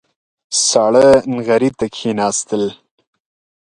ساړه 0.65 1.07
نغري 1.35 1.69
ته 1.77 1.85
کېناستل. 1.95 2.63